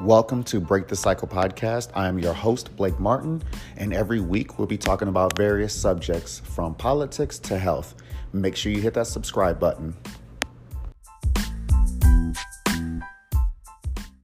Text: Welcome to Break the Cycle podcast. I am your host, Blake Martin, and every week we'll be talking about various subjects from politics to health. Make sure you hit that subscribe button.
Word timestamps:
Welcome 0.00 0.44
to 0.44 0.60
Break 0.60 0.88
the 0.88 0.94
Cycle 0.94 1.26
podcast. 1.26 1.90
I 1.94 2.06
am 2.06 2.18
your 2.18 2.34
host, 2.34 2.76
Blake 2.76 3.00
Martin, 3.00 3.42
and 3.78 3.94
every 3.94 4.20
week 4.20 4.58
we'll 4.58 4.66
be 4.66 4.76
talking 4.76 5.08
about 5.08 5.38
various 5.38 5.74
subjects 5.74 6.38
from 6.38 6.74
politics 6.74 7.38
to 7.38 7.58
health. 7.58 7.94
Make 8.34 8.56
sure 8.56 8.70
you 8.70 8.82
hit 8.82 8.92
that 8.92 9.06
subscribe 9.06 9.58
button. 9.58 9.96